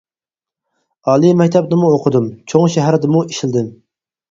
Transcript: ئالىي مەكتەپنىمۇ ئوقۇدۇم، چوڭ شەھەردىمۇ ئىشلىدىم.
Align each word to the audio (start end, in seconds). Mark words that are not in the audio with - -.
ئالىي 1.11 1.35
مەكتەپنىمۇ 1.43 1.93
ئوقۇدۇم، 1.97 2.31
چوڭ 2.55 2.67
شەھەردىمۇ 2.79 3.25
ئىشلىدىم. 3.31 3.73